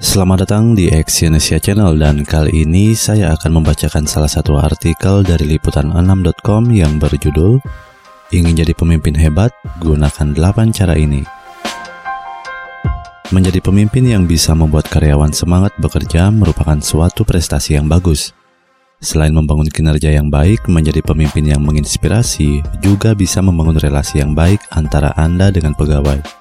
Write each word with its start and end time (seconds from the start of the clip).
Selamat 0.00 0.48
datang 0.48 0.72
di 0.72 0.88
Exyonesia 0.88 1.60
Channel 1.60 1.92
dan 2.00 2.24
kali 2.24 2.64
ini 2.64 2.96
saya 2.96 3.36
akan 3.36 3.60
membacakan 3.60 4.08
salah 4.08 4.32
satu 4.32 4.56
artikel 4.56 5.20
dari 5.20 5.44
liputan6.com 5.44 6.72
yang 6.72 6.96
berjudul 6.96 7.60
Ingin 8.32 8.64
jadi 8.64 8.72
pemimpin 8.72 9.12
hebat, 9.12 9.52
gunakan 9.84 10.32
8 10.32 10.72
cara 10.72 10.96
ini. 10.96 11.20
Menjadi 13.28 13.60
pemimpin 13.60 14.08
yang 14.08 14.24
bisa 14.24 14.56
membuat 14.56 14.88
karyawan 14.88 15.36
semangat 15.36 15.76
bekerja 15.76 16.32
merupakan 16.32 16.80
suatu 16.80 17.28
prestasi 17.28 17.76
yang 17.76 17.84
bagus. 17.84 18.32
Selain 19.04 19.36
membangun 19.36 19.68
kinerja 19.68 20.16
yang 20.16 20.32
baik, 20.32 20.64
menjadi 20.64 21.04
pemimpin 21.04 21.44
yang 21.44 21.60
menginspirasi 21.60 22.64
juga 22.80 23.12
bisa 23.12 23.44
membangun 23.44 23.76
relasi 23.76 24.24
yang 24.24 24.32
baik 24.32 24.64
antara 24.72 25.12
Anda 25.18 25.52
dengan 25.52 25.76
pegawai. 25.76 26.39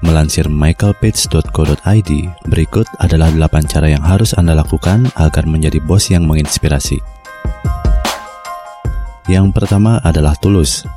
Melansir 0.00 0.48
michaelpage.co.id, 0.48 2.10
berikut 2.48 2.88
adalah 3.04 3.28
8 3.28 3.68
cara 3.68 3.92
yang 3.92 4.00
harus 4.00 4.32
Anda 4.32 4.56
lakukan 4.56 5.12
agar 5.12 5.44
menjadi 5.44 5.76
bos 5.84 6.08
yang 6.08 6.24
menginspirasi. 6.24 6.96
Yang 9.28 9.52
pertama 9.52 10.00
adalah 10.00 10.32
tulus. 10.40 10.88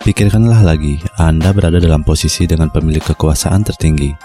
Pikirkanlah 0.00 0.64
lagi, 0.64 0.96
Anda 1.20 1.52
berada 1.52 1.76
dalam 1.76 2.00
posisi 2.00 2.48
dengan 2.48 2.72
pemilik 2.72 3.04
kekuasaan 3.04 3.60
tertinggi. 3.60 4.16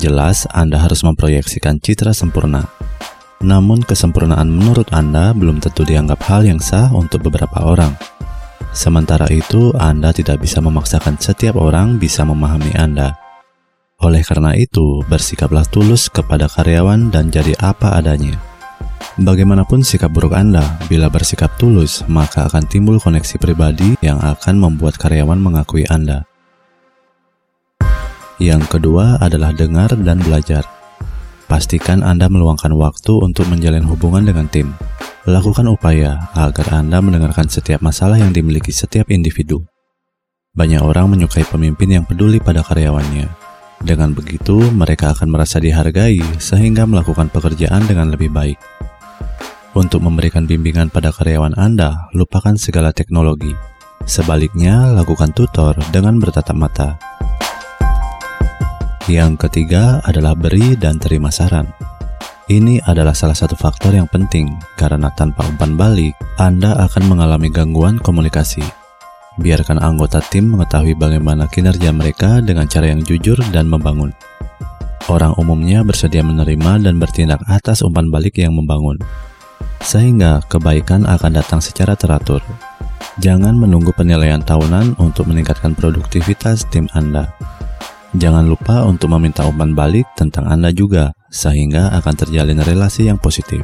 Jelas, 0.00 0.48
Anda 0.56 0.80
harus 0.80 1.04
memproyeksikan 1.04 1.76
citra 1.76 2.16
sempurna. 2.16 2.64
Namun, 3.44 3.84
kesempurnaan 3.84 4.48
menurut 4.48 4.88
Anda 4.96 5.36
belum 5.36 5.60
tentu 5.60 5.84
dianggap 5.84 6.24
hal 6.24 6.48
yang 6.48 6.64
sah 6.64 6.88
untuk 6.96 7.28
beberapa 7.28 7.60
orang. 7.60 7.92
Sementara 8.72 9.28
itu, 9.28 9.76
Anda 9.76 10.16
tidak 10.16 10.40
bisa 10.40 10.64
memaksakan 10.64 11.20
setiap 11.20 11.60
orang 11.60 12.00
bisa 12.00 12.24
memahami 12.24 12.72
Anda. 12.72 13.25
Oleh 13.96 14.20
karena 14.20 14.52
itu, 14.52 15.00
bersikaplah 15.08 15.64
tulus 15.64 16.12
kepada 16.12 16.52
karyawan 16.52 17.08
dan 17.08 17.32
jadi 17.32 17.56
apa 17.64 17.96
adanya. 17.96 18.36
Bagaimanapun 19.16 19.80
sikap 19.80 20.12
buruk 20.12 20.36
Anda, 20.36 20.76
bila 20.92 21.08
bersikap 21.08 21.56
tulus, 21.56 22.04
maka 22.04 22.44
akan 22.44 22.68
timbul 22.68 23.00
koneksi 23.00 23.40
pribadi 23.40 23.96
yang 24.04 24.20
akan 24.20 24.60
membuat 24.60 25.00
karyawan 25.00 25.40
mengakui 25.40 25.88
Anda. 25.88 26.28
Yang 28.36 28.68
kedua 28.68 29.16
adalah 29.16 29.56
dengar 29.56 29.96
dan 29.96 30.20
belajar. 30.20 30.68
Pastikan 31.48 32.04
Anda 32.04 32.28
meluangkan 32.28 32.76
waktu 32.76 33.16
untuk 33.24 33.48
menjalin 33.48 33.88
hubungan 33.88 34.28
dengan 34.28 34.44
tim. 34.52 34.76
Lakukan 35.24 35.72
upaya 35.72 36.28
agar 36.36 36.84
Anda 36.84 37.00
mendengarkan 37.00 37.48
setiap 37.48 37.80
masalah 37.80 38.20
yang 38.20 38.36
dimiliki 38.36 38.76
setiap 38.76 39.08
individu. 39.08 39.64
Banyak 40.52 40.84
orang 40.84 41.16
menyukai 41.16 41.48
pemimpin 41.48 41.96
yang 41.96 42.04
peduli 42.04 42.36
pada 42.36 42.60
karyawannya, 42.60 43.45
dengan 43.84 44.16
begitu, 44.16 44.56
mereka 44.72 45.12
akan 45.12 45.28
merasa 45.28 45.60
dihargai 45.60 46.40
sehingga 46.40 46.88
melakukan 46.88 47.28
pekerjaan 47.28 47.84
dengan 47.84 48.08
lebih 48.08 48.32
baik. 48.32 48.56
Untuk 49.76 50.00
memberikan 50.00 50.48
bimbingan 50.48 50.88
pada 50.88 51.12
karyawan 51.12 51.52
Anda, 51.60 52.08
lupakan 52.16 52.56
segala 52.56 52.96
teknologi. 52.96 53.52
Sebaliknya, 54.08 54.96
lakukan 54.96 55.36
tutor 55.36 55.76
dengan 55.92 56.16
bertatap 56.16 56.56
mata. 56.56 56.96
Yang 59.06 59.46
ketiga 59.46 60.00
adalah 60.08 60.32
beri 60.32 60.74
dan 60.80 60.96
terima 60.96 61.28
saran. 61.28 61.68
Ini 62.48 62.80
adalah 62.88 63.12
salah 63.12 63.36
satu 63.36 63.58
faktor 63.58 63.92
yang 63.92 64.08
penting 64.08 64.48
karena 64.80 65.12
tanpa 65.12 65.44
umpan 65.44 65.76
balik, 65.76 66.16
Anda 66.40 66.78
akan 66.88 67.12
mengalami 67.12 67.52
gangguan 67.52 68.00
komunikasi. 68.00 68.85
Biarkan 69.36 69.76
anggota 69.76 70.24
tim 70.24 70.48
mengetahui 70.48 70.96
bagaimana 70.96 71.44
kinerja 71.44 71.92
mereka 71.92 72.40
dengan 72.40 72.64
cara 72.64 72.88
yang 72.88 73.04
jujur 73.04 73.36
dan 73.52 73.68
membangun. 73.68 74.16
Orang 75.12 75.36
umumnya 75.38 75.84
bersedia 75.86 76.24
menerima 76.24 76.82
dan 76.82 76.96
bertindak 76.96 77.44
atas 77.46 77.84
umpan 77.84 78.10
balik 78.10 78.40
yang 78.40 78.56
membangun, 78.56 78.98
sehingga 79.84 80.42
kebaikan 80.50 81.06
akan 81.06 81.36
datang 81.36 81.60
secara 81.62 81.94
teratur. 81.94 82.42
Jangan 83.22 83.54
menunggu 83.56 83.94
penilaian 83.94 84.42
tahunan 84.42 84.98
untuk 84.98 85.30
meningkatkan 85.30 85.78
produktivitas 85.78 86.66
tim 86.72 86.90
Anda. 86.96 87.30
Jangan 88.16 88.48
lupa 88.48 88.88
untuk 88.88 89.12
meminta 89.12 89.44
umpan 89.44 89.76
balik 89.76 90.08
tentang 90.16 90.48
Anda 90.48 90.72
juga, 90.72 91.12
sehingga 91.28 91.92
akan 92.00 92.14
terjalin 92.16 92.64
relasi 92.64 93.12
yang 93.12 93.20
positif. 93.20 93.62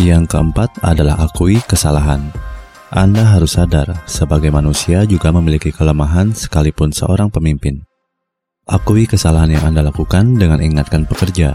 Yang 0.00 0.32
keempat 0.32 0.80
adalah 0.80 1.20
akui 1.20 1.60
kesalahan. 1.66 2.32
Anda 2.90 3.22
harus 3.22 3.54
sadar, 3.54 4.02
sebagai 4.10 4.50
manusia 4.50 5.06
juga 5.06 5.30
memiliki 5.30 5.70
kelemahan 5.70 6.34
sekalipun 6.34 6.90
seorang 6.90 7.30
pemimpin. 7.30 7.86
Akui 8.66 9.06
kesalahan 9.06 9.54
yang 9.54 9.62
Anda 9.70 9.86
lakukan 9.86 10.34
dengan 10.34 10.58
ingatkan 10.58 11.06
pekerja. 11.06 11.54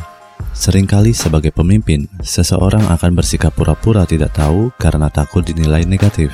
Seringkali 0.56 1.12
sebagai 1.12 1.52
pemimpin, 1.52 2.08
seseorang 2.24 2.88
akan 2.88 3.20
bersikap 3.20 3.52
pura-pura 3.52 4.08
tidak 4.08 4.32
tahu 4.32 4.72
karena 4.80 5.12
takut 5.12 5.44
dinilai 5.44 5.84
negatif. 5.84 6.32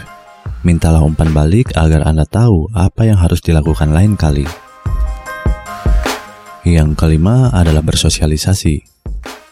Mintalah 0.61 1.01
umpan 1.01 1.33
balik 1.33 1.73
agar 1.73 2.05
Anda 2.05 2.29
tahu 2.29 2.69
apa 2.69 3.01
yang 3.01 3.17
harus 3.17 3.41
dilakukan 3.41 3.89
lain 3.89 4.13
kali. 4.13 4.45
Yang 6.61 6.93
kelima 6.93 7.49
adalah 7.49 7.81
bersosialisasi. 7.81 8.85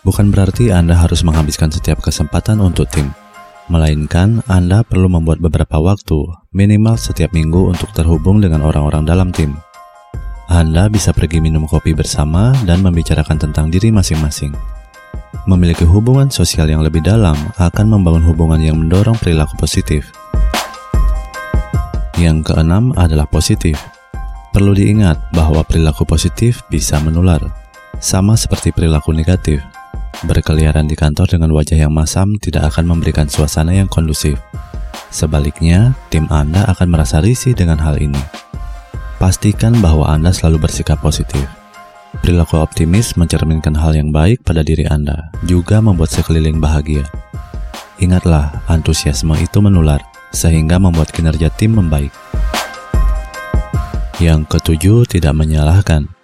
Bukan 0.06 0.30
berarti 0.30 0.70
Anda 0.70 0.94
harus 0.94 1.26
menghabiskan 1.26 1.74
setiap 1.74 2.06
kesempatan 2.06 2.62
untuk 2.62 2.86
tim 2.94 3.10
melainkan 3.70 4.42
Anda 4.50 4.82
perlu 4.82 5.08
membuat 5.08 5.38
beberapa 5.40 5.78
waktu, 5.78 6.26
minimal 6.52 6.98
setiap 6.98 7.32
minggu 7.32 7.70
untuk 7.70 7.94
terhubung 7.94 8.42
dengan 8.42 8.66
orang-orang 8.66 9.06
dalam 9.06 9.30
tim. 9.30 9.56
Anda 10.50 10.90
bisa 10.90 11.14
pergi 11.14 11.38
minum 11.38 11.70
kopi 11.70 11.94
bersama 11.94 12.58
dan 12.66 12.82
membicarakan 12.82 13.38
tentang 13.38 13.70
diri 13.70 13.94
masing-masing. 13.94 14.52
Memiliki 15.46 15.86
hubungan 15.86 16.34
sosial 16.34 16.66
yang 16.66 16.82
lebih 16.82 17.06
dalam 17.06 17.38
akan 17.62 17.86
membangun 17.86 18.26
hubungan 18.26 18.58
yang 18.58 18.82
mendorong 18.82 19.16
perilaku 19.22 19.54
positif. 19.62 20.10
Yang 22.18 22.52
keenam 22.52 22.92
adalah 22.98 23.30
positif. 23.30 23.78
Perlu 24.50 24.74
diingat 24.74 25.30
bahwa 25.32 25.62
perilaku 25.62 26.04
positif 26.10 26.66
bisa 26.74 26.98
menular, 26.98 27.40
sama 28.02 28.34
seperti 28.34 28.74
perilaku 28.74 29.14
negatif. 29.14 29.62
Berkeliaran 30.20 30.90
di 30.90 31.00
kantor 31.00 31.40
dengan 31.40 31.56
wajah 31.56 31.80
yang 31.80 31.96
masam 31.96 32.36
tidak 32.42 32.76
akan 32.76 32.92
memberikan 32.92 33.32
suasana 33.32 33.72
yang 33.72 33.88
kondusif. 33.88 34.36
Sebaliknya, 35.10 35.96
tim 36.14 36.30
Anda 36.30 36.68
akan 36.70 36.88
merasa 36.92 37.24
risih 37.24 37.56
dengan 37.56 37.80
hal 37.80 37.98
ini. 37.98 38.20
Pastikan 39.18 39.80
bahwa 39.80 40.12
Anda 40.12 40.36
selalu 40.36 40.68
bersikap 40.68 41.00
positif. 41.00 41.44
Perilaku 42.20 42.60
optimis 42.60 43.16
mencerminkan 43.16 43.78
hal 43.78 43.96
yang 43.96 44.10
baik 44.10 44.44
pada 44.44 44.66
diri 44.66 44.84
Anda, 44.90 45.30
juga 45.48 45.80
membuat 45.80 46.12
sekeliling 46.12 46.60
bahagia. 46.60 47.06
Ingatlah, 48.00 48.64
antusiasme 48.68 49.36
itu 49.40 49.60
menular, 49.64 50.04
sehingga 50.36 50.80
membuat 50.80 51.16
kinerja 51.16 51.48
tim 51.54 51.80
membaik. 51.80 52.12
Yang 54.20 54.52
ketujuh, 54.52 55.08
tidak 55.08 55.32
menyalahkan. 55.32 56.19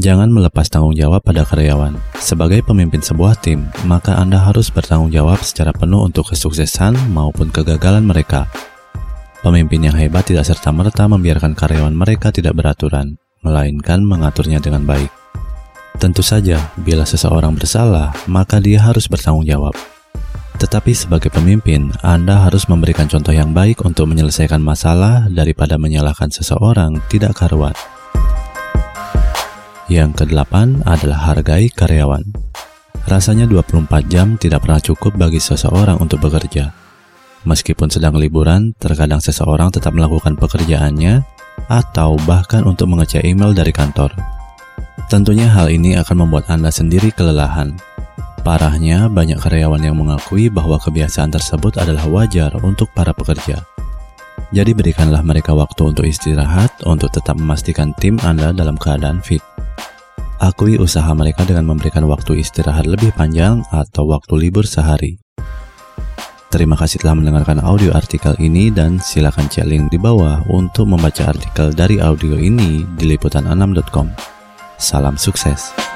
Jangan 0.00 0.32
melepas 0.32 0.64
tanggung 0.72 0.96
jawab 0.96 1.20
pada 1.20 1.44
karyawan. 1.44 1.92
Sebagai 2.16 2.64
pemimpin 2.64 3.04
sebuah 3.04 3.36
tim, 3.36 3.68
maka 3.84 4.16
Anda 4.16 4.40
harus 4.40 4.72
bertanggung 4.72 5.12
jawab 5.12 5.44
secara 5.44 5.76
penuh 5.76 6.08
untuk 6.08 6.32
kesuksesan 6.32 7.12
maupun 7.12 7.52
kegagalan 7.52 8.08
mereka. 8.08 8.48
Pemimpin 9.44 9.84
yang 9.84 9.92
hebat 10.00 10.24
tidak 10.24 10.48
serta-merta 10.48 11.04
membiarkan 11.04 11.52
karyawan 11.52 11.92
mereka 11.92 12.32
tidak 12.32 12.56
beraturan, 12.56 13.20
melainkan 13.44 14.00
mengaturnya 14.00 14.56
dengan 14.56 14.88
baik. 14.88 15.12
Tentu 16.00 16.24
saja, 16.24 16.56
bila 16.80 17.04
seseorang 17.04 17.52
bersalah, 17.52 18.08
maka 18.24 18.56
dia 18.56 18.80
harus 18.80 19.04
bertanggung 19.04 19.44
jawab. 19.44 19.76
Tetapi 20.56 20.96
sebagai 20.96 21.28
pemimpin, 21.28 21.92
Anda 22.00 22.48
harus 22.48 22.72
memberikan 22.72 23.04
contoh 23.04 23.36
yang 23.36 23.52
baik 23.52 23.84
untuk 23.84 24.08
menyelesaikan 24.08 24.64
masalah 24.64 25.28
daripada 25.28 25.76
menyalahkan 25.76 26.32
seseorang 26.32 27.04
tidak 27.12 27.36
karuan. 27.36 27.76
Yang 29.90 30.22
kedelapan 30.22 30.86
adalah 30.86 31.34
hargai 31.34 31.66
karyawan. 31.66 32.22
Rasanya 33.10 33.50
24 33.50 34.06
jam 34.06 34.38
tidak 34.38 34.62
pernah 34.62 34.78
cukup 34.78 35.18
bagi 35.18 35.42
seseorang 35.42 35.98
untuk 35.98 36.22
bekerja. 36.22 36.70
Meskipun 37.42 37.90
sedang 37.90 38.14
liburan, 38.14 38.70
terkadang 38.78 39.18
seseorang 39.18 39.74
tetap 39.74 39.90
melakukan 39.90 40.38
pekerjaannya 40.38 41.26
atau 41.66 42.14
bahkan 42.22 42.62
untuk 42.70 42.86
mengecek 42.86 43.26
email 43.26 43.50
dari 43.50 43.74
kantor. 43.74 44.14
Tentunya 45.10 45.50
hal 45.50 45.66
ini 45.74 45.98
akan 45.98 46.22
membuat 46.22 46.46
Anda 46.54 46.70
sendiri 46.70 47.10
kelelahan. 47.10 47.74
Parahnya, 48.46 49.10
banyak 49.10 49.42
karyawan 49.42 49.82
yang 49.82 49.98
mengakui 49.98 50.46
bahwa 50.54 50.78
kebiasaan 50.78 51.34
tersebut 51.34 51.82
adalah 51.82 52.06
wajar 52.06 52.54
untuk 52.62 52.94
para 52.94 53.10
pekerja. 53.10 53.58
Jadi 54.54 54.70
berikanlah 54.70 55.26
mereka 55.26 55.50
waktu 55.50 55.82
untuk 55.82 56.06
istirahat 56.06 56.70
untuk 56.86 57.10
tetap 57.10 57.34
memastikan 57.34 57.90
tim 57.98 58.22
Anda 58.22 58.54
dalam 58.54 58.78
keadaan 58.78 59.18
fit. 59.18 59.42
Akui 60.40 60.80
usaha 60.80 61.12
mereka 61.12 61.44
dengan 61.44 61.68
memberikan 61.68 62.08
waktu 62.08 62.40
istirahat 62.40 62.88
lebih 62.88 63.12
panjang 63.12 63.60
atau 63.68 64.08
waktu 64.08 64.48
libur 64.48 64.64
sehari. 64.64 65.20
Terima 66.48 66.80
kasih 66.80 67.04
telah 67.04 67.12
mendengarkan 67.12 67.60
audio 67.60 67.92
artikel 67.92 68.32
ini 68.40 68.72
dan 68.72 68.96
silakan 69.04 69.52
cek 69.52 69.68
link 69.68 69.92
di 69.92 70.00
bawah 70.00 70.40
untuk 70.48 70.88
membaca 70.88 71.28
artikel 71.28 71.76
dari 71.76 72.00
audio 72.00 72.40
ini 72.40 72.88
di 72.96 73.04
liputan6.com. 73.12 74.08
Salam 74.80 75.20
sukses. 75.20 75.89